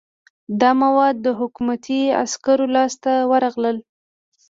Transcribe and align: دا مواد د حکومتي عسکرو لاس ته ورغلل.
دا 0.61 0.71
مواد 0.81 1.15
د 1.25 1.27
حکومتي 1.39 2.01
عسکرو 2.23 2.65
لاس 2.75 2.93
ته 3.03 3.13
ورغلل. 3.31 3.77